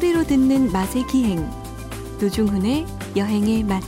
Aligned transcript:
소리로 0.00 0.24
듣는 0.24 0.72
맛의 0.72 1.06
기행 1.08 1.46
노중훈의 2.22 2.86
여행의 3.16 3.64
맛 3.64 3.82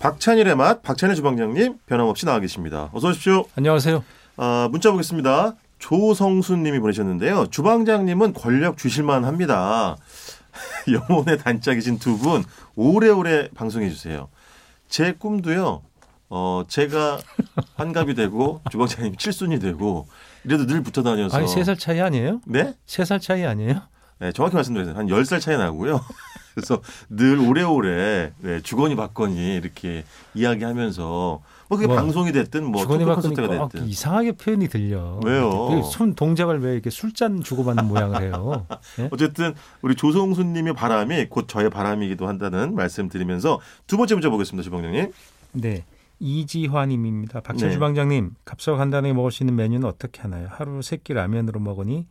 박찬일의 0.00 0.56
맛, 0.56 0.82
박찬일 0.82 1.14
주방장님 1.14 1.78
변함없이 1.86 2.26
나와 2.26 2.40
계십니다. 2.40 2.90
어서 2.92 3.08
오십시오. 3.10 3.44
안녕하세요. 3.54 4.02
아, 4.36 4.68
문자 4.72 4.90
보겠습니다. 4.90 5.54
조성순님이 5.78 6.80
보내셨는데요. 6.80 7.46
주방장님은 7.50 8.32
권력 8.32 8.76
주실만 8.78 9.24
합니다. 9.24 9.96
영혼의 10.90 11.38
단짝이신 11.38 12.00
두 12.00 12.18
분 12.18 12.42
오래오래 12.74 13.50
방송해 13.54 13.90
주세요. 13.90 14.28
제 14.88 15.12
꿈도요. 15.12 15.82
어, 16.30 16.64
제가 16.68 17.18
환갑이 17.76 18.14
되고 18.14 18.60
주방장님 18.70 19.16
칠순이 19.16 19.58
되고 19.60 20.06
이래도 20.44 20.66
늘 20.66 20.82
붙어 20.82 21.02
다녀서 21.02 21.36
아니 21.36 21.46
세 21.48 21.62
살 21.64 21.76
차이 21.76 22.00
아니에요? 22.00 22.40
네? 22.46 22.74
세 22.86 23.04
살 23.04 23.20
차이 23.20 23.44
아니에요? 23.44 23.82
네, 24.20 24.32
정확히 24.32 24.54
말씀드리면 24.56 24.96
한 24.96 25.06
10살 25.08 25.40
차이 25.40 25.56
나고요. 25.56 26.00
그래서 26.54 26.80
늘 27.10 27.40
오래오래 27.40 28.32
네, 28.38 28.60
주거니 28.62 28.94
받거니 28.94 29.56
이렇게 29.56 30.04
이야기하면서 30.34 31.02
뭐 31.68 31.78
그게 31.78 31.88
뭐, 31.88 31.96
방송이 31.96 32.30
됐든 32.30 32.64
뭐 32.64 32.82
주거니 32.82 33.00
토크 33.04 33.14
받거니 33.16 33.34
콘서트가 33.34 33.58
꼭 33.58 33.72
됐든 33.72 33.88
이상하게 33.88 34.32
표현이 34.32 34.68
들려. 34.68 35.18
왜요? 35.24 35.68
그손 35.82 36.14
동작을 36.14 36.60
왜 36.60 36.74
이렇게 36.74 36.90
술잔 36.90 37.42
주고받는 37.42 37.86
모양을 37.88 38.22
해요? 38.22 38.66
예? 39.00 39.08
어쨌든 39.10 39.54
우리 39.82 39.96
조성수님의 39.96 40.74
바람이 40.74 41.26
곧 41.26 41.48
저의 41.48 41.70
바람이기도 41.70 42.28
한다는 42.28 42.74
말씀 42.76 43.08
드리면서 43.08 43.58
두 43.88 43.96
번째 43.96 44.14
문제 44.14 44.28
보겠습니다, 44.28 44.62
주방장님. 44.62 45.10
네. 45.52 45.84
이지화님입니다. 46.24 47.40
박찬 47.40 47.68
네. 47.68 47.74
주방장님, 47.74 48.30
값싸고 48.46 48.78
간단하게 48.78 49.12
먹을 49.12 49.30
수 49.30 49.42
있는 49.42 49.56
메뉴는 49.56 49.86
어떻게 49.86 50.22
하나요? 50.22 50.48
하루 50.50 50.80
세 50.80 50.96
끼 50.96 51.12
라면으로 51.12 51.60
먹으니 51.60 52.06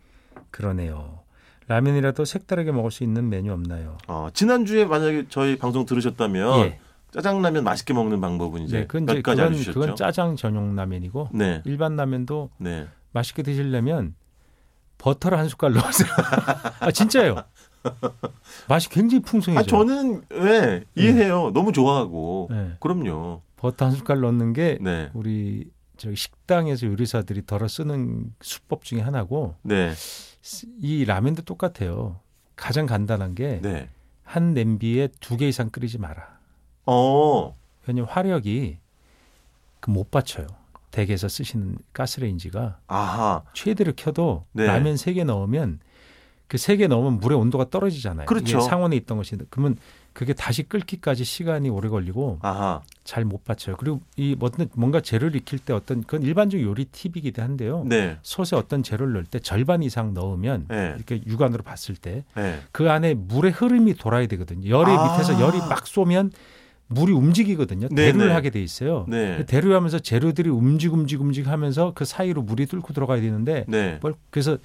그러네요. 0.51 1.19
라면이라도 1.67 2.23
색다르게 2.25 2.71
먹을 2.71 2.91
수 2.91 3.03
있는 3.03 3.29
메뉴 3.29 3.51
없나요? 3.53 3.97
어, 4.07 4.27
지난주에 4.33 4.85
만약에 4.85 5.25
저희 5.29 5.57
방송 5.57 5.85
들으셨다면 5.85 6.59
예. 6.59 6.79
짜장라면 7.11 7.63
맛있게 7.63 7.93
먹는 7.93 8.21
방법은 8.21 8.61
이제 8.63 8.79
네, 8.81 8.85
그건 8.87 9.05
몇 9.05 9.13
이제 9.13 9.21
가지 9.23 9.37
그건, 9.37 9.47
알려주셨죠. 9.53 9.79
그건 9.79 9.95
짜장 9.95 10.35
전용 10.35 10.75
라면이고 10.75 11.29
네, 11.33 11.61
일반 11.65 11.95
라면도 11.95 12.49
네. 12.57 12.87
맛있게 13.13 13.41
드시려면 13.43 14.13
버터를 14.99 15.39
한 15.39 15.47
숟갈 15.49 15.73
넣으세요. 15.73 16.09
아 16.79 16.91
진짜요? 16.91 17.35
맛이 18.69 18.89
굉장히 18.89 19.21
풍성해져요. 19.23 19.59
아 19.59 19.63
저는 19.67 20.21
왜 20.31 20.83
이해해요. 20.95 21.51
너무 21.53 21.71
좋아하고 21.71 22.49
네. 22.51 22.71
그럼요. 22.79 23.41
버터 23.63 23.85
한 23.85 23.93
숟갈 23.93 24.19
넣는 24.19 24.51
게 24.51 24.77
네, 24.81 25.09
우리 25.13 25.71
저기 25.95 26.17
식당에서 26.17 26.85
요리사들이 26.87 27.45
덜어 27.45 27.69
쓰는 27.69 28.33
수법 28.41 28.83
중에 28.83 28.99
하나고 28.99 29.55
네, 29.61 29.93
이 30.81 31.05
라면도 31.05 31.43
똑같아요. 31.43 32.19
가장 32.57 32.85
간단한 32.85 33.35
게한 33.35 33.61
네. 33.61 33.89
냄비에 34.53 35.07
두 35.21 35.37
개 35.37 35.47
이상 35.47 35.69
끓이지 35.69 35.97
마라. 35.97 36.39
어, 36.85 37.55
왜냐면 37.87 38.09
화력이 38.09 38.79
그못 39.79 40.11
받쳐요. 40.11 40.47
댁에서 40.91 41.29
쓰시는 41.29 41.77
가스레인지가 41.93 42.79
아하, 42.87 43.43
최대로 43.53 43.93
켜도 43.95 44.45
네. 44.51 44.65
라면 44.67 44.97
세 44.97 45.13
개 45.13 45.23
넣으면 45.23 45.79
그 46.49 46.57
세 46.57 46.75
개 46.75 46.87
넣으면 46.87 47.19
물의 47.21 47.37
온도가 47.37 47.69
떨어지잖아요. 47.69 48.25
그렇죠. 48.25 48.59
상온에 48.59 48.97
있던 48.97 49.17
것이 49.17 49.37
그러면 49.49 49.77
그게 50.11 50.33
다시 50.33 50.63
끓기까지 50.63 51.23
시간이 51.23 51.69
오래 51.69 51.87
걸리고 51.89 52.39
아하, 52.43 52.81
잘 53.03 53.25
못 53.25 53.43
받쳐요. 53.43 53.75
그리고 53.77 53.99
이 54.15 54.35
뭔가 54.75 55.01
재료를 55.01 55.35
익힐 55.35 55.59
때 55.59 55.73
어떤 55.73 56.01
그건 56.03 56.21
일반적 56.23 56.61
요리 56.61 56.85
팁이기도 56.85 57.41
한데요. 57.41 57.83
네, 57.85 58.17
솥에 58.23 58.55
어떤 58.55 58.81
재료를 58.81 59.13
넣을 59.13 59.25
때 59.25 59.39
절반 59.39 59.83
이상 59.83 60.13
넣으면 60.13 60.65
네, 60.69 60.93
이렇게 60.95 61.21
육안으로 61.27 61.63
봤을 61.63 61.95
때그 61.95 62.23
네. 62.35 62.89
안에 62.89 63.13
물의 63.15 63.51
흐름이 63.51 63.95
돌아야 63.95 64.25
되거든요. 64.27 64.69
열이 64.69 64.89
아. 64.91 65.11
밑에서 65.11 65.39
열이 65.41 65.57
막 65.59 65.85
쏘면 65.85 66.31
물이 66.87 67.11
움직이거든요. 67.11 67.89
네, 67.89 68.05
대류를 68.05 68.27
네. 68.27 68.33
하게 68.33 68.49
돼 68.51 68.61
있어요. 68.61 69.05
네, 69.09 69.45
대류하면서 69.45 69.99
재료들이 69.99 70.49
움직 70.49 70.93
움직 70.93 71.19
움직 71.21 71.47
하면서 71.47 71.91
그 71.95 72.05
사이로 72.05 72.41
물이 72.43 72.67
뚫고 72.67 72.93
들어가야 72.93 73.19
되는데 73.19 73.65
네. 73.67 73.99
뭘- 74.01 74.15
그래서 74.29 74.57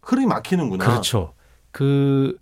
흐름이 0.00 0.26
막히는구나. 0.26 0.84
그렇죠. 0.84 1.34
그 1.70 2.36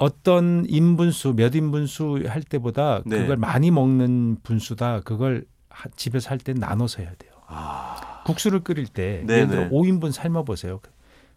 어떤 0.00 0.64
인분수 0.66 1.34
몇 1.36 1.54
인분수 1.54 2.24
할 2.26 2.42
때보다 2.42 3.02
네. 3.04 3.18
그걸 3.18 3.36
많이 3.36 3.70
먹는 3.70 4.38
분수다 4.42 5.00
그걸 5.00 5.44
하- 5.68 5.90
집에서 5.94 6.30
할 6.30 6.38
때 6.38 6.54
나눠서 6.54 7.02
해야 7.02 7.12
돼요. 7.18 7.32
아, 7.46 8.22
국수를 8.24 8.60
끓일 8.60 8.86
때 8.86 9.22
네, 9.26 9.34
예를 9.34 9.48
들어 9.48 9.60
네. 9.64 9.68
5인분 9.70 10.10
삶아 10.12 10.42
보세요. 10.44 10.80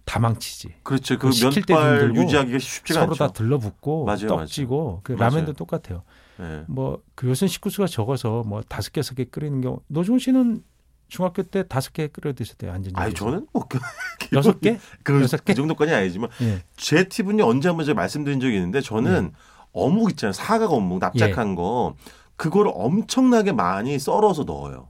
다 0.06 0.20
망치지. 0.20 0.76
그렇죠. 0.84 1.18
그 1.18 1.30
면발 1.30 2.16
유지하기가 2.16 2.60
쉽지가 2.60 3.00
서로 3.02 3.12
않죠. 3.12 3.28
다 3.28 3.32
들러붙고 3.34 4.06
맞아요. 4.06 4.28
떡지고 4.28 5.02
그. 5.04 5.12
라면도 5.14 5.54
똑같아요. 5.54 6.04
네. 6.40 6.64
뭐그 6.68 7.28
요새 7.28 7.48
식구수가 7.48 7.88
적어서 7.88 8.44
뭐 8.46 8.62
다섯 8.68 8.92
개 8.94 9.00
여섯 9.00 9.14
개 9.16 9.26
끓이는 9.26 9.60
경우 9.62 9.80
노종 9.88 10.20
씨는 10.20 10.64
중학교 11.14 11.44
때 11.44 11.64
다섯 11.68 11.94
개 11.94 12.08
끓여 12.08 12.34
드셨대요. 12.34 12.72
완전 12.72 12.92
아니 12.96 13.14
저는 13.14 13.46
뭐 13.54 13.66
그, 13.70 13.78
여섯 14.32 14.60
개? 14.60 14.80
그, 15.04 15.22
여섯 15.22 15.46
개? 15.46 15.54
그 15.54 15.58
정도까지 15.58 15.94
아니지만 15.94 16.32
예. 16.42 16.64
제 16.76 17.08
팁은요 17.08 17.46
언제 17.46 17.68
한번 17.70 17.86
제가 17.86 17.96
말씀드린 17.96 18.40
적이 18.40 18.56
있는데 18.56 18.82
저는 18.82 19.26
네. 19.26 19.32
어묵 19.74 20.10
있잖아요 20.10 20.34
사각 20.34 20.72
어묵 20.74 20.98
납작한 20.98 21.52
예. 21.52 21.56
거 21.56 21.94
그거를 22.36 22.72
엄청나게 22.74 23.52
많이 23.52 24.00
썰어서 24.00 24.46
넣어요 24.46 24.90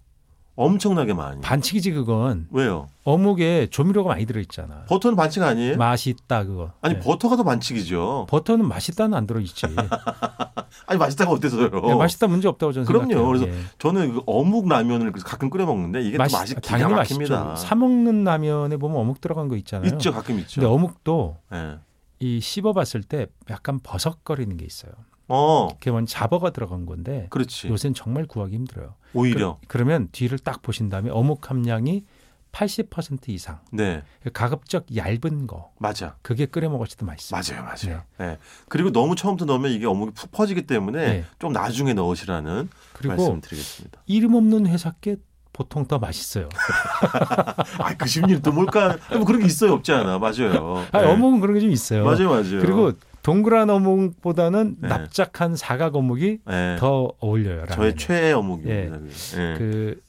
엄청나게 0.56 1.14
많이 1.14 1.41
반칙이지 1.41 1.91
그건 1.94 2.47
왜요 2.52 2.88
어묵에 3.06 3.68
조미료가 3.72 4.09
많이 4.09 4.25
들어 4.25 4.40
있잖아. 4.40 4.86
버터는 4.88 5.16
반칙 5.18 5.41
아니에요 5.41 5.78
맛있다 5.78 6.46
그거. 6.46 6.72
아니 6.81 6.96
예. 6.96 7.00
버터가 7.00 7.36
더 7.36 7.44
반칙이죠 7.44 8.28
버터는 8.30 8.68
맛있다는 8.68 9.18
안 9.18 9.25
들어 9.25 9.40
있지. 9.40 9.66
아니 10.88 11.00
맛있다가 11.00 11.31
어때서요 11.31 11.69
예, 11.86 11.94
맛있다 11.96 12.28
문제 12.28 12.47
없다고 12.47 12.72
저는 12.72 12.86
그럼요. 12.86 13.08
생각해요. 13.09 13.28
그래서 13.28 13.47
예. 13.47 13.53
저는 13.80 14.13
그 14.13 14.22
어묵 14.28 14.69
라면을 14.69 15.12
그래서 15.12 15.25
가끔 15.28 15.50
끓여 15.50 15.66
먹는데 15.66 16.02
이게 16.03 16.18
또 16.18 16.24
맛이 16.24 16.56
기가 16.56 16.62
당연히 16.62 16.94
막힙니다. 16.94 17.56
사 17.56 17.75
먹는 17.75 18.24
라면에 18.24 18.78
보면 18.78 18.97
어묵 18.97 19.22
들어간 19.22 19.47
거 19.50 19.56
있잖아요. 19.58 19.92
있죠 19.94 20.13
가끔 20.13 20.38
있죠 20.40 20.62
근데 20.62 20.72
어묵도 20.74 21.38
예. 21.53 21.78
이 22.19 22.40
씹어봤을 22.40 23.02
때 23.03 23.25
약간 23.50 23.80
버석거리는 23.81 24.56
게 24.56 24.66
있어요. 24.66 24.92
어뭔 25.28 26.06
잡어가 26.06 26.50
들어간 26.51 26.85
건데 26.85 27.28
그렇지 27.29 27.69
요새는 27.69 27.94
정말 27.94 28.25
구하기 28.25 28.53
힘들어요. 28.56 28.95
오히려 29.13 29.59
그, 29.67 29.78
러면 29.78 30.09
뒤를 30.11 30.38
딱 30.39 30.61
보신 30.61 30.89
다음에 30.89 31.09
어묵 31.09 31.50
함량이 31.50 32.03
80% 32.51 33.29
이상. 33.29 33.59
네 33.72 34.03
가급적 34.33 34.85
얇은 34.95 35.47
거. 35.47 35.72
맞아 35.79 36.17
그게 36.22 36.45
끓여 36.45 36.69
먹을 36.69 36.85
때도 36.88 37.06
맛있어요. 37.06 37.41
맞아요, 37.41 37.63
맞아요. 37.66 38.03
예. 38.22 38.38
그리고 38.69 38.91
너무 38.91 39.16
처음부터 39.16 39.45
넣으면 39.51 39.72
이게 39.72 39.85
어묵이 39.88 40.12
푹 40.13 40.31
퍼지기 40.31 40.67
때문에 40.67 41.06
네. 41.06 41.25
좀 41.39 41.51
나중에 41.51 41.94
넣으시라는 41.94 42.69
말씀드리겠습니다. 43.03 44.01
이름 44.06 44.35
없는 44.35 44.67
회사 44.67 44.91
게 45.01 45.16
보통 45.51 45.85
더 45.88 46.00
맛있어요. 46.00 46.50
아, 47.79 47.95
그 47.97 48.07
심리는 48.07 48.41
또 48.41 48.51
뭘까? 48.51 48.97
뭐 49.12 49.23
그런 49.23 49.39
게 49.41 49.45
있어요, 49.47 49.73
없지 49.73 49.91
않아. 49.91 50.17
맞아요. 50.19 50.83
아, 50.91 51.01
예. 51.03 51.06
어묵은 51.07 51.39
그런 51.41 51.53
게 51.56 51.59
좀 51.62 51.72
있어요. 51.72 52.03
맞아요, 52.03 52.29
맞아요. 52.29 52.59
그리고 52.59 52.94
동그란 53.23 53.69
어묵보다는 53.69 54.75
네. 54.79 54.88
납작한 54.89 55.56
사각 55.56 55.95
어묵이 55.95 56.39
예. 56.50 56.75
더 56.79 57.11
어울려요. 57.19 57.66
저의 57.67 57.67
라면에. 57.67 57.95
최애 57.95 58.31
어묵입니다. 58.34 58.97
그게. 59.00 59.41
예. 59.41 59.56
그 59.57 60.01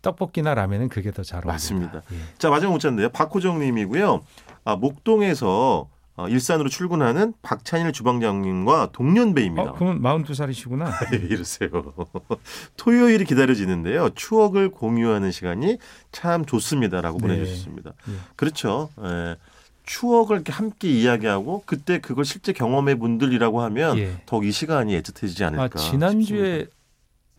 떡볶이나 0.00 0.54
라면은 0.54 0.88
그게 0.88 1.10
더 1.12 1.22
잘 1.22 1.38
어울립니다. 1.46 1.52
맞습니다. 1.52 2.02
예. 2.12 2.16
자, 2.38 2.50
마지막 2.50 2.72
문자인데요. 2.72 3.10
박호정님이고요. 3.10 4.22
아, 4.64 4.76
목동에서 4.76 5.88
어, 6.14 6.28
일산으로 6.28 6.68
출근하는 6.68 7.32
박찬일 7.40 7.92
주방장님과 7.92 8.90
동년배입니다. 8.92 9.70
어, 9.70 9.74
그러면 9.74 10.02
42살이시구나. 10.02 10.90
예, 11.14 11.16
이러세요. 11.26 11.70
토요일이 12.76 13.24
기다려지는데요. 13.24 14.10
추억을 14.14 14.70
공유하는 14.70 15.30
시간이 15.30 15.78
참 16.10 16.44
좋습니다라고 16.44 17.18
네. 17.18 17.22
보내주셨습니다. 17.22 17.92
예. 18.08 18.12
그렇죠. 18.36 18.88
예. 19.02 19.36
추억을 19.84 20.36
이렇게 20.36 20.52
함께 20.52 20.88
이야기하고 20.88 21.62
그때 21.66 21.98
그걸 22.00 22.24
실제 22.24 22.52
경험해 22.52 22.96
분들이라고 22.96 23.62
하면 23.62 23.98
예. 23.98 24.22
더욱 24.26 24.46
이 24.46 24.52
시간이 24.52 25.00
애틋해지지 25.00 25.44
않을까. 25.46 25.64
아, 25.64 25.68
지난주에 25.76 26.60
싶습니다. 26.60 26.76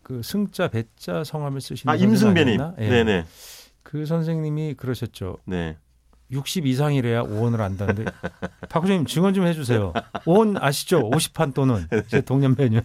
그 0.02 0.22
승자 0.22 0.68
배자 0.68 1.24
성함을 1.24 1.60
쓰시는 1.60 1.92
아 1.92 1.96
임승배님? 1.96 2.60
예. 2.78 2.88
네네, 2.88 3.24
그 3.82 4.04
선생님이 4.06 4.74
그러셨죠. 4.74 5.38
네. 5.46 5.76
60 6.30 6.66
이상이래야 6.66 7.22
5원을 7.22 7.60
안다는데 7.60 8.04
박 8.68 8.80
교수님 8.80 9.04
증언 9.06 9.34
좀 9.34 9.46
해주세요. 9.46 9.92
5원 10.24 10.56
아시죠? 10.60 11.10
50판 11.10 11.54
또는 11.54 11.86
제 12.08 12.22
동년배는 12.22 12.80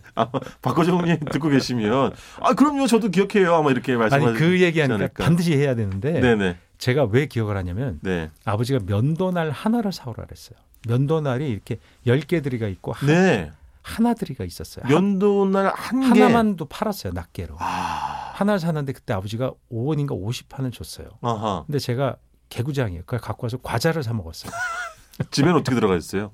박호정님 0.62 1.20
듣고 1.32 1.50
계시면 1.50 2.14
아 2.42 2.54
그럼요, 2.54 2.88
저도 2.88 3.10
기억해요. 3.10 3.56
아마 3.56 3.72
이렇게 3.72 3.94
아니 3.94 4.00
말씀하시지 4.00 4.40
그 4.40 4.62
얘기하니까. 4.62 5.24
반드시 5.24 5.54
해야 5.56 5.74
되는데 5.74 6.20
네네, 6.20 6.58
제가 6.80 7.04
왜 7.04 7.28
기억을 7.28 7.56
하냐면 7.58 8.00
네, 8.02 8.32
아버지가 8.46 8.80
면도날 8.86 9.52
하나를 9.52 9.92
사오라 9.92 10.26
그랬어요. 10.26 10.58
면도날이 10.88 11.48
이렇게 11.50 11.78
10개들이가 12.08 12.72
있고 12.72 12.94
하- 12.94 13.06
네. 13.06 13.52
하나들이가 13.84 14.44
있었어요. 14.46 14.86
면도날 14.88 15.68
한 15.76 16.14
개. 16.14 16.22
하나만도 16.22 16.66
팔았어요. 16.66 17.14
낱개로. 17.14 17.56
아, 17.60 18.32
하나를 18.36 18.60
샀는데 18.60 18.94
그때 18.94 19.14
아버지가 19.14 19.52
5원인가 19.72 20.10
50판을 20.12 20.72
줬어요. 20.74 21.08
아하. 21.22 21.64
근데 21.66 21.80
제가 21.80 22.16
개구장이에요. 22.50 23.02
그걸 23.02 23.20
갖고 23.20 23.46
와서 23.46 23.58
과자를 23.62 24.04
사 24.04 24.14
먹었어요. 24.14 24.52
집에는 25.32 25.56
어떻게 25.58 25.76
들어가 25.76 25.96
있어요? 25.98 26.32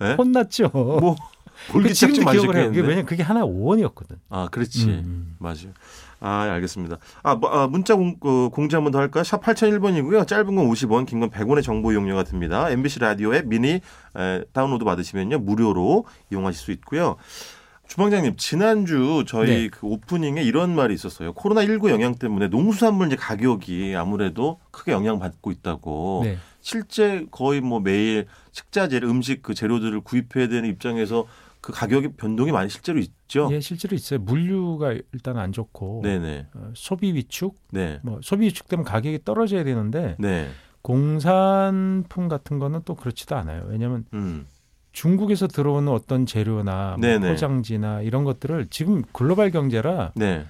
네? 0.00 0.14
혼났죠. 0.14 0.70
뭐 0.72 1.16
그 1.72 1.92
지금도 1.92 2.30
기억을 2.30 2.56
해요. 2.56 2.70
왜냐면 2.74 3.04
그게 3.06 3.22
하나 3.22 3.42
5원이었거든. 3.42 4.16
아, 4.30 4.48
그렇지. 4.50 4.86
음. 4.86 5.36
맞아요. 5.38 5.72
아, 6.20 6.40
알겠습니다. 6.52 6.96
아, 7.22 7.34
뭐, 7.34 7.50
아, 7.50 7.66
문자 7.66 7.94
공, 7.94 8.16
어, 8.20 8.48
공지 8.50 8.74
한번 8.74 8.90
더 8.92 8.98
할까요? 8.98 9.22
샵 9.22 9.42
8001번이고요. 9.42 10.26
짧은 10.26 10.46
건 10.54 10.68
50원, 10.68 11.06
긴 11.06 11.20
건 11.20 11.30
100원의 11.30 11.62
정보 11.62 11.92
이용료가 11.92 12.22
듭니다. 12.22 12.70
MBC 12.70 13.00
라디오 13.00 13.34
앱 13.34 13.46
미니 13.46 13.80
에, 14.16 14.44
다운로드 14.52 14.84
받으시면요. 14.84 15.38
무료로 15.40 16.06
이용하실 16.32 16.58
수 16.60 16.72
있고요. 16.72 17.16
주방장님, 17.88 18.34
지난주 18.36 19.24
저희 19.28 19.46
네. 19.48 19.68
그 19.68 19.86
오프닝에 19.86 20.42
이런 20.42 20.74
말이 20.74 20.92
있었어요. 20.92 21.32
코로나 21.34 21.62
19 21.64 21.88
영향 21.90 22.16
때문에 22.16 22.48
농수산물 22.48 23.06
이제 23.06 23.16
가격이 23.16 23.94
아무래도 23.96 24.58
크게 24.72 24.90
영향받고 24.92 25.52
있다고. 25.52 26.22
네. 26.24 26.38
실제 26.60 27.26
거의 27.30 27.60
뭐 27.60 27.78
매일 27.78 28.26
식자재, 28.50 29.00
음식 29.04 29.40
그 29.42 29.54
재료들을 29.54 30.00
구입해야 30.00 30.48
되는 30.48 30.68
입장에서 30.68 31.26
그 31.60 31.72
가격이 31.72 32.10
변동이 32.16 32.52
많이 32.52 32.70
실제로 32.70 32.98
있죠. 32.98 33.48
예, 33.50 33.60
실제로 33.60 33.96
있어요. 33.96 34.20
물류가 34.20 34.92
일단 35.12 35.36
안 35.38 35.52
좋고 35.52 36.00
네네. 36.02 36.46
어, 36.54 36.70
소비 36.74 37.12
위축, 37.14 37.56
네. 37.72 38.00
뭐 38.02 38.20
소비 38.22 38.46
위축 38.46 38.68
때문에 38.68 38.88
가격이 38.88 39.24
떨어져야 39.24 39.64
되는데 39.64 40.16
네. 40.18 40.48
공산품 40.82 42.28
같은 42.28 42.58
거는 42.58 42.82
또 42.84 42.94
그렇지도 42.94 43.34
않아요. 43.36 43.64
왜냐하면 43.68 44.04
음. 44.14 44.46
중국에서 44.92 45.46
들어오는 45.46 45.92
어떤 45.92 46.24
재료나 46.24 46.96
뭐. 47.00 47.18
포장지나 47.18 48.02
이런 48.02 48.24
것들을 48.24 48.68
지금 48.70 49.02
글로벌 49.12 49.50
경제라 49.50 50.12
네. 50.14 50.46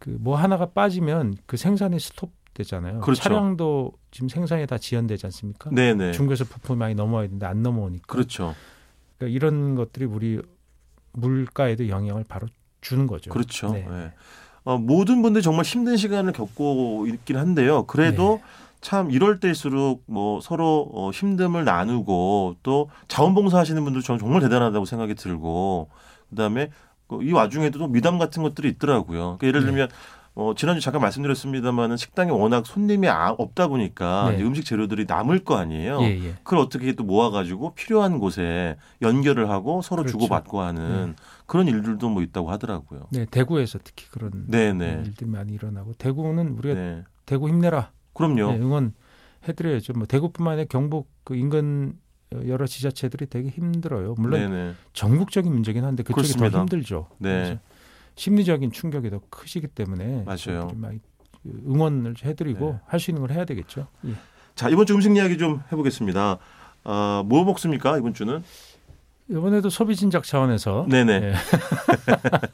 그뭐 0.00 0.36
하나가 0.36 0.66
빠지면 0.66 1.36
그 1.46 1.56
생산이 1.56 2.00
스톱 2.00 2.32
되잖아요. 2.54 3.00
그렇죠. 3.00 3.22
차량도 3.22 3.92
지금 4.10 4.28
생산이 4.28 4.66
다 4.66 4.76
지연되지 4.76 5.26
않습니까? 5.26 5.70
네네. 5.70 6.12
중국에서 6.12 6.44
부품이 6.44 6.78
많이 6.78 6.94
넘어와야 6.94 7.26
되는데 7.28 7.46
안 7.46 7.62
넘어오니까. 7.62 8.06
그렇죠. 8.06 8.54
그러니까 9.20 9.36
이런 9.36 9.74
것들이 9.74 10.06
우리 10.06 10.40
물가에도 11.12 11.88
영향을 11.88 12.24
바로 12.26 12.48
주는 12.80 13.06
거죠. 13.06 13.30
그렇죠. 13.30 13.72
네. 13.72 13.86
네. 13.88 14.12
어, 14.64 14.78
모든 14.78 15.20
분들이 15.22 15.42
정말 15.42 15.64
힘든 15.64 15.96
시간을 15.96 16.32
겪고 16.32 17.06
있긴 17.06 17.36
한데요. 17.36 17.84
그래도 17.84 18.40
네. 18.42 18.50
참 18.80 19.10
이럴 19.10 19.38
때일수록 19.38 20.04
뭐 20.06 20.40
서로 20.40 20.88
어, 20.94 21.10
힘듦을 21.10 21.64
나누고 21.64 22.56
또 22.62 22.88
자원봉사 23.08 23.58
하시는 23.58 23.84
분들 23.84 24.00
저는 24.00 24.18
정말 24.18 24.40
대단하다고 24.40 24.86
생각이 24.86 25.14
들고 25.14 25.90
그다음에 26.30 26.70
그이 27.06 27.32
와중에도 27.32 27.78
또 27.78 27.88
미담 27.88 28.18
같은 28.18 28.42
것들이 28.42 28.68
있더라고요. 28.70 29.36
그러니까 29.38 29.46
예를 29.46 29.60
네. 29.60 29.66
들면 29.66 29.88
어, 30.34 30.54
지난주 30.54 30.80
잠깐 30.80 31.02
말씀드렸습니다만은 31.02 31.96
식당에 31.96 32.30
워낙 32.30 32.64
손님이 32.64 33.08
아- 33.08 33.32
없다 33.36 33.66
보니까 33.68 34.30
네. 34.30 34.42
음식 34.42 34.64
재료들이 34.64 35.04
남을 35.06 35.40
거 35.44 35.56
아니에요. 35.56 36.00
예, 36.02 36.06
예. 36.24 36.34
그걸 36.44 36.60
어떻게 36.60 36.92
또 36.92 37.02
모아가지고 37.04 37.74
필요한 37.74 38.18
곳에 38.20 38.76
연결을 39.02 39.50
하고 39.50 39.82
서로 39.82 40.02
그렇죠. 40.02 40.18
주고받고 40.18 40.60
하는 40.60 41.16
그런 41.46 41.66
일들도 41.66 42.08
뭐 42.08 42.22
있다고 42.22 42.50
하더라고요. 42.50 43.08
네, 43.10 43.26
대구에서 43.26 43.80
특히 43.82 44.06
그런 44.08 44.30
네네. 44.46 45.02
일들이 45.04 45.28
많이 45.28 45.52
일어나고 45.52 45.94
대구는 45.94 46.50
우리가 46.58 46.74
네. 46.74 47.04
대구 47.26 47.48
힘내라 47.48 47.90
그럼요. 48.14 48.52
네, 48.52 48.58
응원 48.58 48.94
해드려야죠. 49.48 49.94
뭐 49.94 50.06
대구뿐만 50.06 50.52
아니라 50.54 50.66
경북 50.70 51.08
그 51.24 51.34
인근 51.34 51.98
여러 52.46 52.64
지자체들이 52.66 53.26
되게 53.26 53.48
힘들어요. 53.48 54.14
물론 54.16 54.38
네네. 54.40 54.74
전국적인 54.92 55.52
문제긴 55.52 55.84
한데 55.84 56.04
그쪽이 56.04 56.14
그렇습니다. 56.28 56.50
더 56.50 56.60
힘들죠. 56.60 57.08
네. 57.18 57.30
그래서 57.30 57.60
심리적인 58.16 58.72
충격이 58.72 59.10
더 59.10 59.20
크시기 59.30 59.66
때문에 59.66 60.24
맞아요. 60.24 60.70
많이 60.74 60.98
응원을 61.46 62.16
해드리고 62.22 62.72
네. 62.72 62.78
할수 62.86 63.10
있는 63.10 63.22
걸 63.26 63.32
해야 63.34 63.44
되겠죠. 63.44 63.86
예. 64.06 64.12
자 64.54 64.68
이번 64.68 64.84
주 64.86 64.94
음식 64.94 65.14
이야기 65.16 65.38
좀 65.38 65.62
해보겠습니다. 65.72 66.38
아, 66.84 67.22
뭐 67.26 67.44
먹습니까 67.44 67.96
이번 67.98 68.12
주는? 68.14 68.42
이번에도 69.30 69.70
소비 69.70 69.94
진작 69.96 70.24
차원에서 70.24 70.86
네네. 70.90 71.12
예, 71.12 71.34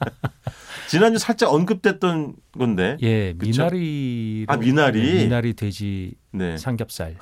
지난주 0.88 1.18
살짝 1.18 1.52
언급됐던 1.52 2.34
건데. 2.56 2.96
예? 3.02 3.34
미나리 3.38 4.44
아, 4.48 4.56
미나리? 4.56 5.24
미나리 5.24 5.54
돼지 5.54 6.14
네. 6.32 6.56
삼겹살 6.58 7.16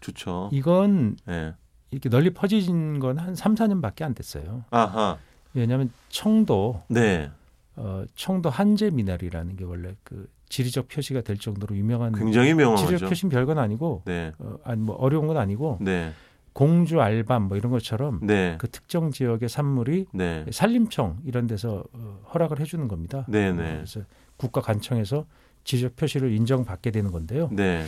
좋죠. 0.00 0.50
이건 0.52 1.16
네. 1.24 1.52
이렇게 1.90 2.08
널리 2.08 2.30
퍼진 2.30 2.98
건 2.98 3.18
한 3.18 3.34
3, 3.34 3.54
4년밖에 3.54 4.02
안 4.02 4.14
됐어요. 4.14 4.64
아하. 4.70 5.16
왜냐하면 5.54 5.90
청도 6.10 6.82
네. 6.88 7.30
어, 7.76 8.04
청도 8.14 8.50
한제 8.50 8.90
미나리라는 8.90 9.56
게 9.56 9.64
원래 9.64 9.94
그 10.02 10.28
지리적 10.48 10.88
표시가 10.88 11.20
될 11.22 11.36
정도로 11.38 11.76
유명한 11.76 12.12
굉장히 12.12 12.48
지리적 12.48 12.56
명확하죠. 12.56 13.08
표시는 13.08 13.30
별건 13.30 13.58
아니고 13.58 14.02
네. 14.06 14.32
어, 14.38 14.56
아니 14.64 14.80
뭐 14.80 14.96
어려운 14.96 15.26
건 15.26 15.36
아니고 15.36 15.78
네. 15.80 16.12
공주 16.52 17.00
알밤 17.00 17.48
뭐 17.48 17.56
이런 17.56 17.70
것처럼 17.70 18.20
네. 18.22 18.56
그 18.58 18.68
특정 18.68 19.10
지역의 19.10 19.48
산물이 19.48 20.06
네. 20.12 20.46
산림청 20.50 21.18
이런 21.24 21.46
데서 21.46 21.84
어, 21.92 22.20
허락을 22.32 22.60
해주는 22.60 22.88
겁니다. 22.88 23.26
네네. 23.28 23.62
어, 23.62 23.74
그래서 23.76 24.00
국가 24.36 24.60
관청에서 24.60 25.26
지적 25.64 25.96
표시를 25.96 26.32
인정받게 26.32 26.92
되는 26.92 27.10
건데요. 27.12 27.50
네. 27.52 27.84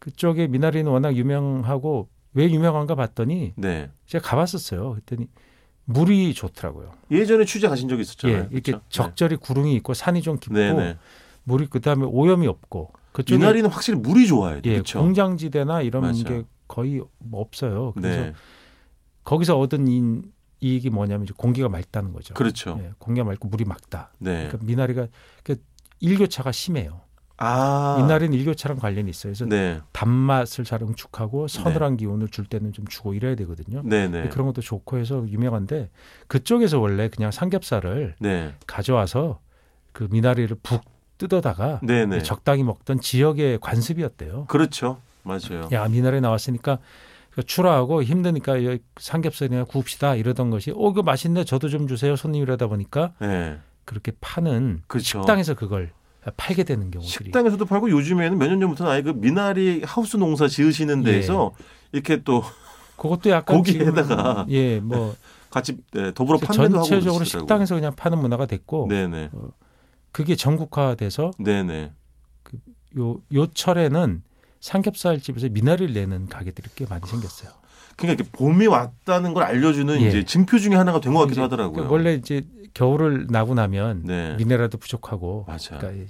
그쪽에 0.00 0.48
미나리는 0.48 0.90
워낙 0.90 1.16
유명하고 1.16 2.08
왜 2.34 2.50
유명한가 2.50 2.94
봤더니 2.94 3.54
네. 3.56 3.90
제가 4.06 4.28
가봤었어요. 4.28 4.90
그랬더니 4.90 5.28
물이 5.92 6.34
좋더라고요. 6.34 6.92
예전에 7.10 7.44
취재 7.44 7.68
가신 7.68 7.88
적이 7.88 8.02
있었잖아요. 8.02 8.38
예, 8.38 8.48
이렇게 8.50 8.72
그렇죠? 8.72 8.86
적절히 8.88 9.36
구릉이 9.36 9.74
있고 9.76 9.94
산이 9.94 10.22
좀 10.22 10.38
깊고 10.38 10.54
네. 10.54 10.72
네. 10.72 10.98
물이 11.44 11.66
그다음에 11.66 12.04
오염이 12.06 12.46
없고 12.46 12.92
그쪽에 13.12 13.36
미나리는 13.38 13.68
확실히 13.68 13.98
물이 13.98 14.26
좋아요. 14.26 14.60
예, 14.64 14.72
그렇죠. 14.72 15.00
공장지대나 15.00 15.82
이런 15.82 16.02
맞아요. 16.02 16.24
게 16.24 16.42
거의 16.68 17.02
없어요. 17.32 17.92
그래서 17.92 18.20
네. 18.20 18.32
거기서 19.24 19.58
얻은 19.58 19.88
이, 19.88 20.22
이익이 20.60 20.90
뭐냐면 20.90 21.24
이제 21.24 21.34
공기가 21.36 21.68
맑다는 21.68 22.12
거죠. 22.12 22.34
그렇죠. 22.34 22.78
예, 22.82 22.92
공기가 22.98 23.24
맑고 23.24 23.48
물이 23.48 23.64
맑다. 23.64 24.12
네. 24.18 24.46
그러니까 24.46 24.58
미나리가 24.62 25.06
그 25.42 25.56
일교차가 25.98 26.52
심해요. 26.52 27.00
아. 27.40 27.96
미나리는 27.98 28.36
일교차랑 28.38 28.78
관련이 28.78 29.10
있어요. 29.10 29.32
그래서 29.32 29.46
네. 29.46 29.80
단맛을 29.92 30.64
잘 30.64 30.82
응축하고 30.82 31.48
서늘한 31.48 31.96
기운을 31.96 32.28
줄 32.28 32.44
때는 32.44 32.72
좀 32.72 32.86
주고 32.86 33.14
이래야 33.14 33.34
되거든요. 33.34 33.80
네. 33.84 34.08
네. 34.08 34.28
그런 34.28 34.46
것도 34.46 34.60
좋고 34.60 34.98
해서 34.98 35.26
유명한데 35.26 35.90
그쪽에서 36.28 36.78
원래 36.78 37.08
그냥 37.08 37.30
삼겹살을 37.30 38.14
네. 38.20 38.54
가져와서 38.66 39.40
그 39.92 40.06
미나리를 40.10 40.54
푹 40.62 40.84
뜯어다가 41.16 41.80
네. 41.82 42.06
네. 42.06 42.22
적당히 42.22 42.62
먹던 42.62 43.00
지역의 43.00 43.58
관습이었대요. 43.60 44.44
그렇죠. 44.46 44.98
맞아요. 45.22 45.68
야 45.72 45.88
미나리 45.88 46.20
나왔으니까 46.20 46.78
그 47.30 47.42
추라하고 47.42 48.02
힘드니까 48.02 48.64
여기 48.64 48.80
삼겹살이나 48.98 49.64
구웁시다 49.64 50.16
이러던 50.16 50.50
것이 50.50 50.72
어 50.72 50.90
이거 50.90 51.02
맛있네 51.02 51.44
저도 51.44 51.68
좀 51.68 51.86
주세요 51.86 52.16
손님 52.16 52.42
이러다 52.42 52.66
보니까 52.66 53.12
네. 53.20 53.58
그렇게 53.84 54.12
파는 54.20 54.82
그렇죠. 54.86 55.20
식당에서 55.20 55.54
그걸 55.54 55.90
팔게 56.36 56.64
되는 56.64 56.90
경우들이 56.90 57.10
식당에서도 57.10 57.64
팔고 57.64 57.90
요즘에는 57.90 58.38
몇 58.38 58.48
년 58.48 58.60
전부터는 58.60 58.92
아예 58.92 59.02
그 59.02 59.10
미나리 59.10 59.82
하우스 59.84 60.16
농사 60.16 60.46
지으시는 60.48 61.02
데에서 61.02 61.52
이렇게 61.92 62.22
또 62.22 62.42
그것도 62.96 63.30
약간 63.30 63.56
고기에다가 63.56 64.46
예뭐 64.50 65.14
같이 65.48 65.78
네, 65.92 66.12
더불어 66.14 66.38
판매도 66.38 66.76
하고 66.78 66.86
전체적으로. 66.86 67.24
식당에서 67.24 67.74
그냥 67.74 67.94
파는 67.96 68.18
문화가 68.18 68.46
됐고 68.46 68.86
네네. 68.88 69.30
그게 70.12 70.36
전국화돼서 70.36 71.30
네네. 71.38 71.92
요 72.98 73.20
요 73.32 73.46
철에는 73.46 74.22
삼겹살 74.60 75.20
집에서 75.20 75.48
미나리를 75.48 75.94
내는 75.94 76.26
가게들이 76.28 76.68
꽤 76.74 76.84
많이 76.86 77.06
생겼어요. 77.06 77.50
그러니까 77.96 78.22
이렇게 78.24 78.30
봄이 78.36 78.66
왔다는 78.66 79.32
걸 79.32 79.44
알려주는 79.44 80.02
예. 80.02 80.08
이제 80.08 80.24
증표 80.24 80.58
중에 80.58 80.74
하나가 80.74 81.00
된 81.00 81.14
것 81.14 81.20
같기도 81.20 81.42
하더라고요. 81.42 81.72
그러니까 81.72 81.92
원래 81.92 82.14
이제 82.14 82.42
겨울을 82.74 83.26
나고 83.30 83.54
나면 83.54 84.02
네. 84.04 84.34
미네랄도 84.36 84.78
부족하고 84.78 85.44
맞아. 85.48 85.78
그러니까 85.78 86.04
이- 86.04 86.08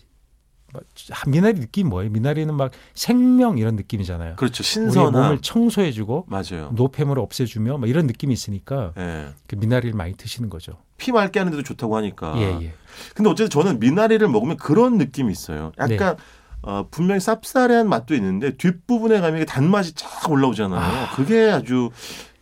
막 0.72 0.84
미나리 1.26 1.58
느낌 1.58 1.88
뭐예요? 1.88 2.10
미나리는 2.12 2.54
막 2.54 2.70
생명 2.94 3.58
이런 3.58 3.74
느낌이잖아요. 3.74 4.36
그렇죠. 4.36 4.62
우리의 4.62 4.64
신선한. 4.92 5.12
몸을 5.12 5.38
청소해주고 5.40 6.26
맞아요. 6.28 6.70
노폐물을 6.76 7.20
없애주며 7.20 7.78
막 7.78 7.88
이런 7.90 8.06
느낌이 8.06 8.32
있으니까 8.32 8.92
예. 8.96 9.30
그 9.48 9.56
미나리를 9.56 9.96
많이 9.96 10.14
드시는 10.14 10.48
거죠. 10.48 10.74
피 10.96 11.10
맑게 11.10 11.40
하는데도 11.40 11.64
좋다고 11.64 11.96
하니까. 11.96 12.34
예, 12.36 12.66
예. 12.66 12.72
근데 13.16 13.28
어쨌든 13.30 13.50
저는 13.50 13.80
미나리를 13.80 14.26
먹으면 14.28 14.56
그런 14.58 14.96
느낌이 14.96 15.32
있어요. 15.32 15.72
약간 15.78 16.16
네. 16.16 16.22
어, 16.62 16.86
분명히 16.90 17.18
쌉싸래한 17.20 17.86
맛도 17.88 18.14
있는데 18.14 18.56
뒷부분에 18.56 19.20
가면 19.20 19.46
단맛이 19.46 19.94
쫙 19.94 20.30
올라오잖아요. 20.30 21.08
그게 21.16 21.50
아주 21.50 21.90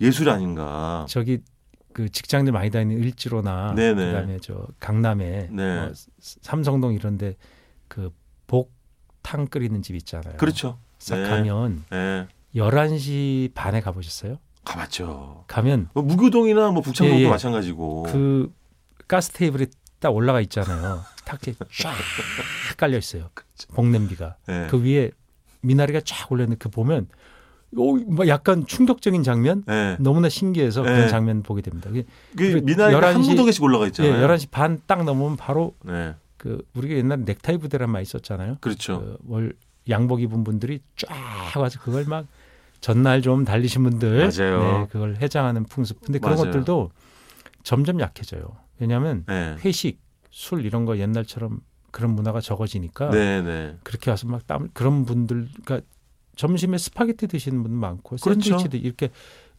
예술 0.03 0.29
아닌가. 0.29 1.07
저기 1.09 1.39
그 1.92 2.09
직장들 2.09 2.52
많이 2.52 2.71
다니는 2.71 3.02
을지로나 3.02 3.75
네네. 3.75 4.07
그다음에 4.07 4.38
저 4.40 4.66
강남에 4.80 5.49
네. 5.50 5.80
뭐 5.80 5.92
삼성동 6.18 6.95
이런데 6.95 7.37
그 7.88 8.12
복탕 8.47 9.47
끓이는 9.49 9.83
집 9.83 9.97
있잖아요. 9.97 10.37
그렇죠. 10.37 10.78
싹 10.99 11.16
네. 11.16 11.28
가면 11.28 11.85
예. 11.92 12.26
11시 12.54 13.54
반에 13.54 13.80
가보셨어요? 13.80 14.38
가봤죠. 14.64 15.45
가면 15.47 15.88
뭐 15.95 16.02
무교동이나 16.02 16.71
뭐 16.71 16.83
북창동도 16.83 17.21
예, 17.21 17.25
예. 17.25 17.28
마찬가지고. 17.28 18.04
그 18.04 18.52
가스 19.07 19.30
테이블에 19.30 19.66
딱 20.00 20.11
올라가 20.11 20.40
있잖아요. 20.42 21.02
탁에 21.25 21.54
쫙 21.80 21.95
깔려 22.76 22.99
있어요. 22.99 23.30
복냄비가. 23.75 24.37
예. 24.49 24.66
그 24.71 24.83
위에 24.83 25.11
미나리가 25.62 26.00
쫙 26.04 26.30
올려있는 26.30 26.59
그 26.59 26.68
보면 26.68 27.09
오, 27.77 27.97
뭐 27.97 28.27
약간 28.29 28.67
충격적인 28.67 29.23
장면 29.23 29.63
네. 29.67 29.97
너무나 30.01 30.29
신기해서 30.29 30.83
네. 30.83 30.93
그런 30.95 31.09
장면 31.09 31.43
보게 31.43 31.61
됩니다. 31.63 31.89
그게 31.91 32.03
그 32.03 32.09
그리고 32.37 32.65
미나리가 32.67 33.09
한 33.09 33.21
11시 33.21 33.31
무더기씩 33.31 33.63
올라가 33.63 33.85
예, 33.85 33.89
있잖아요. 33.89 34.27
11시 34.27 34.51
반 34.51 34.81
딱 34.87 35.05
넘으면 35.05 35.37
바로 35.37 35.75
네. 35.85 36.15
그 36.39 36.63
우리가 36.75 36.95
옛날에 36.95 37.23
넥타이 37.27 37.59
부대란 37.59 37.91
말 37.91 38.03
있었잖아요. 38.03 38.57
그렇죠. 38.61 39.01
그 39.01 39.17
월 39.27 39.53
양복 39.91 40.21
입은 40.23 40.45
분들이 40.45 40.81
쫙 40.97 41.09
와서 41.57 41.79
그걸 41.81 42.05
막 42.05 42.27
전날 42.81 43.23
좀 43.23 43.45
달리신 43.45 43.83
분들 43.85 44.19
맞아요. 44.19 44.61
네, 44.81 44.87
그걸 44.91 45.17
해장하는 45.17 45.65
풍습. 45.65 46.01
근데 46.05 46.19
그런 46.19 46.37
맞아요. 46.37 46.47
것들도 46.53 46.91
점점 47.65 47.99
약해져요. 48.01 48.57
왜냐하면 48.79 49.25
네. 49.27 49.57
회식, 49.65 49.99
술 50.31 50.65
이런 50.65 50.85
거 50.85 50.99
옛날처럼 50.99 51.61
그런 51.91 52.15
문화가 52.15 52.41
적어지니까 52.41 53.11
네, 53.11 53.41
네. 53.43 53.77
그렇게 53.83 54.11
와서 54.11 54.27
막 54.29 54.47
땀 54.47 54.69
그런 54.75 55.05
분들 55.05 55.49
그러니까 55.65 55.87
점심에 56.38 56.78
스파게티 56.78 57.26
드시는 57.26 57.62
분 57.64 57.73
많고 57.75 58.16
그렇죠. 58.16 58.40
샌드위치도 58.40 58.76
이렇게 58.78 59.11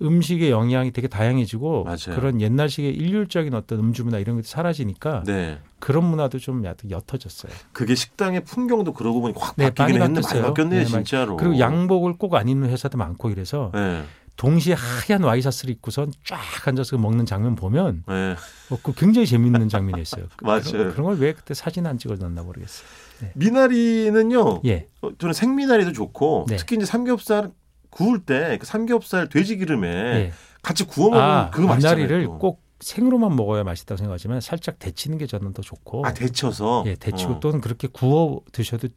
음식의 0.01 0.49
영양이 0.49 0.91
되게 0.91 1.09
다양해지고 1.09 1.83
맞아요. 1.83 2.15
그런 2.15 2.39
옛날식의 2.39 2.95
일률적인 2.95 3.53
어떤 3.53 3.79
음주 3.79 4.05
문화 4.05 4.17
이런 4.17 4.37
게 4.37 4.43
사라지니까 4.43 5.23
네. 5.25 5.59
그런 5.79 6.05
문화도 6.05 6.39
좀 6.39 6.63
얕- 6.63 6.77
옅어졌어요. 6.89 7.51
그게 7.73 7.95
식당의 7.95 8.45
풍경도 8.45 8.93
그러고 8.93 9.19
보니 9.19 9.33
확 9.37 9.55
네, 9.57 9.65
바뀌긴 9.65 9.99
많이 9.99 10.15
했는데. 10.17 10.41
바뀌었네요, 10.41 10.79
네, 10.79 10.85
진짜로. 10.85 11.35
그리고 11.35 11.59
양복을 11.59 12.13
꼭 12.17 12.35
안 12.35 12.47
입는 12.47 12.69
회사도 12.69 12.97
많고 12.97 13.29
이래서 13.29 13.71
네. 13.73 14.03
동시에 14.39 14.73
하얀 14.73 15.21
와이셔츠를 15.23 15.73
입고선 15.75 16.13
쫙 16.23 16.39
앉아서 16.65 16.97
먹는 16.97 17.25
장면 17.25 17.55
보면 17.57 18.03
네. 18.07 18.35
어, 18.69 18.77
그 18.81 18.93
굉장히 18.93 19.27
재밌는 19.27 19.67
장면이었어요. 19.67 20.27
그- 20.37 20.45
맞아요. 20.47 20.93
그런, 20.93 21.03
걸 21.03 21.17
왜 21.19 21.33
그때 21.33 21.53
사진 21.53 21.85
안 21.85 21.97
찍어놨나 21.97 22.41
모르겠어요. 22.43 22.87
미나리는요. 23.35 24.61
예, 24.65 24.87
어, 25.01 25.09
저는 25.17 25.33
생미나리도 25.33 25.91
좋고 25.91 26.45
네. 26.47 26.55
특히 26.55 26.77
이제 26.77 26.85
삼겹살 26.85 27.51
구울 27.89 28.23
때 28.23 28.57
그 28.59 28.65
삼겹살 28.65 29.27
돼지 29.27 29.57
기름에 29.57 29.87
예. 29.89 30.31
같이 30.61 30.85
구워 30.85 31.09
먹으면 31.09 31.29
아, 31.29 31.49
그거 31.49 31.67
맛있잖아요. 31.67 31.97
미나리를 31.97 32.25
또. 32.25 32.37
꼭 32.37 32.61
생으로만 32.79 33.35
먹어야 33.35 33.63
맛있다고 33.63 33.97
생각하지만 33.97 34.41
살짝 34.41 34.79
데치는 34.79 35.17
게 35.17 35.27
저는 35.27 35.53
더 35.53 35.61
좋고. 35.61 36.05
아 36.05 36.13
데쳐서. 36.13 36.83
예, 36.87 36.95
데치고 36.95 37.33
어. 37.33 37.39
또는 37.39 37.61
그렇게 37.61 37.87
구워 37.87 38.41
드셔도 38.51 38.87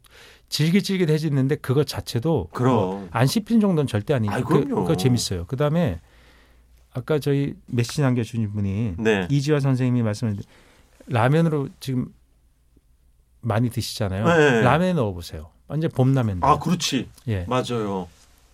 질깃질깃해지는데 0.49 1.57
그것 1.57 1.87
자체도 1.87 2.49
그럼. 2.53 3.09
뭐안 3.11 3.27
씹히는 3.27 3.61
정도는 3.61 3.87
절대 3.87 4.15
아니에요. 4.15 4.33
아이, 4.33 4.43
그. 4.43 4.65
그거 4.67 4.97
재밌어요. 4.97 5.47
그 5.47 5.57
다음에 5.57 6.01
아까 6.93 7.19
저희 7.19 7.55
메시지 7.67 8.03
남겨주신 8.03 8.53
분이 8.53 8.95
네. 8.99 9.27
이지화 9.31 9.61
선생님이 9.61 10.03
말씀해 10.03 10.37
라면으로 11.07 11.69
지금 11.81 12.13
많이 13.41 13.71
드시잖아요. 13.71 14.25
네. 14.25 14.61
라면에 14.61 14.93
넣어보세요. 14.93 15.51
완전 15.67 15.91
봄라면. 15.91 16.39
아 16.43 16.59
그렇지. 16.59 17.09
예. 17.29 17.45
맞아요. 17.49 18.09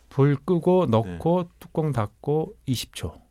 불 0.09 0.37
끄고 0.37 0.87
넣고 0.87 1.51
뚜껑 1.59 1.93
닫고 1.93 2.55
20초. 2.67 3.28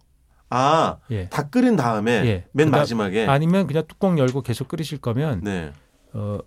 아, 0.50 1.00
예. 1.12 1.28
다 1.30 1.50
끓인 1.50 1.76
다음에 1.76 2.12
예. 2.26 2.46
맨 2.52 2.68
그다음- 2.68 2.82
마지막에 2.82 3.26
아니면 3.28 3.68
그냥 3.68 3.84
뚜껑 3.88 4.18
열고 4.18 4.42
계속 4.42 4.68
끓이실 4.68 5.00
거면 5.00 5.42
네. 5.44 5.74
어, 6.14 6.40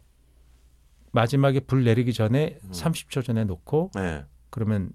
마지막에 1.12 1.60
불 1.60 1.84
내리기 1.84 2.12
전에 2.12 2.58
음. 2.64 2.70
30초 2.70 3.24
전에 3.24 3.44
놓고 3.44 3.90
네. 3.94 4.24
그러면 4.48 4.92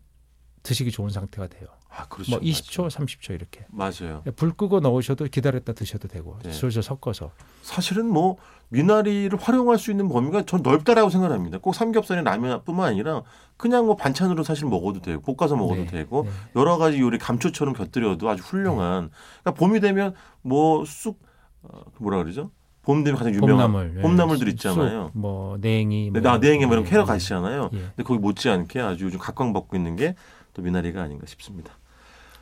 드시기 0.63 0.91
좋은 0.91 1.09
상태가 1.09 1.47
돼요. 1.47 1.67
아, 1.98 2.06
그렇죠. 2.08 2.32
뭐 2.32 2.40
20초, 2.40 2.90
30초 2.90 3.34
이렇게. 3.34 3.66
맞아요. 3.70 4.22
불 4.36 4.52
끄고 4.52 4.82
넣으셔도 4.82 5.25
기다렸다 5.25 5.74
드셔도 5.74 6.08
되고 6.08 6.38
네. 6.44 6.52
슬슬 6.52 6.84
섞어서. 6.84 7.32
사실은 7.62 8.08
뭐 8.08 8.38
미나리를 8.70 9.38
활용할 9.40 9.78
수 9.78 9.92
있는 9.92 10.10
범위가 10.10 10.44
전 10.46 10.62
넓다라고 10.62 11.10
생각합니다. 11.10 11.60
꼭 11.60 11.74
삼겹살이나 11.74 12.30
라면뿐만 12.30 12.90
아니라 12.90 13.24
그냥 13.56 13.86
뭐 13.86 13.96
반찬으로 13.96 14.44
사실 14.44 14.68
먹어도 14.68 15.02
되고 15.02 15.22
볶아서 15.22 15.56
먹어도 15.56 15.82
네, 15.82 15.88
되고 15.88 16.24
네. 16.24 16.32
여러 16.58 16.78
가지 16.78 17.00
요리 17.00 17.18
감초처럼 17.18 17.74
곁들여도 17.74 18.30
아주 18.30 18.44
훌륭한. 18.44 19.10
그러니까 19.42 19.52
봄이 19.52 19.80
되면 19.80 20.14
뭐쑥 20.42 21.20
어, 21.64 21.82
뭐라 22.00 22.18
그러죠? 22.18 22.52
봄 22.82 23.04
되면 23.04 23.18
가장 23.18 23.34
유명한 23.34 23.72
봄나물, 23.72 23.98
예. 23.98 24.02
봄나물들 24.02 24.48
쑥, 24.48 24.54
있잖아요. 24.54 25.10
쑥, 25.12 25.18
뭐 25.18 25.58
냉이, 25.60 26.12
네, 26.12 26.20
뭐, 26.20 26.22
나 26.22 26.38
냉이 26.38 26.66
뭐 26.66 26.75
이런 26.75 26.86
예, 26.86 26.90
캐러 26.90 27.02
예. 27.02 27.06
가시잖아요. 27.06 27.70
예. 27.74 27.78
근데 27.78 28.04
거기 28.04 28.20
못지않게 28.20 28.80
아주 28.80 29.06
요즘 29.06 29.18
각광받고 29.18 29.78
있는 29.78 29.96
게 29.96 30.16
또 30.56 30.62
미나리가 30.62 31.04
아닌가 31.04 31.28
싶습니다. 31.28 31.78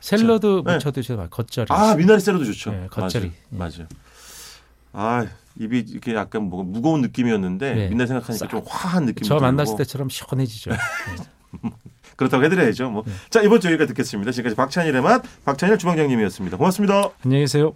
샐러드 0.04 0.62
네. 0.66 0.74
무쳐 0.74 0.90
드셔도 0.90 1.22
맛 1.22 1.30
겉절이. 1.30 1.68
아 1.70 1.94
미나리 1.94 2.20
샐러드 2.20 2.44
좋죠. 2.44 2.72
네, 2.72 2.86
겉절이. 2.90 3.32
맞아요. 3.50 3.72
맞아요. 3.72 3.88
아 4.92 5.26
입이 5.58 5.78
이렇게 5.88 6.14
약간 6.14 6.42
뭐 6.42 6.62
무거운 6.62 7.00
느낌이었는데 7.00 7.74
네. 7.74 7.88
미나리 7.88 8.06
생각하니까 8.08 8.44
싹. 8.44 8.50
좀 8.50 8.62
화한 8.66 9.06
느낌이 9.06 9.26
저 9.26 9.36
만났을 9.38 9.76
때처럼 9.76 10.10
시원해지죠. 10.10 10.72
네. 11.62 11.70
그렇다고 12.16 12.44
해드려야죠. 12.44 12.90
뭐. 12.90 13.02
네. 13.06 13.12
자 13.30 13.40
이번 13.40 13.60
주 13.60 13.68
여기까지 13.68 13.88
듣겠습니다. 13.88 14.30
지금까지 14.30 14.56
박찬일의 14.56 15.00
맛 15.00 15.22
박찬일 15.46 15.78
주방장님이었습니다. 15.78 16.58
고맙습니다. 16.58 17.08
안녕히 17.24 17.44
계세요. 17.44 17.72